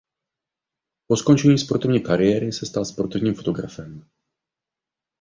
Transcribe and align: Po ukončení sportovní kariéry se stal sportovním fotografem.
Po 1.07 1.15
ukončení 1.21 1.57
sportovní 1.59 2.01
kariéry 2.03 2.51
se 2.51 2.65
stal 2.65 2.85
sportovním 2.85 3.33
fotografem. 3.33 4.09